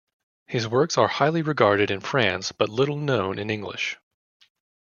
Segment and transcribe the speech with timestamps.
[0.47, 3.97] His works are highly regarded in France but little known in English.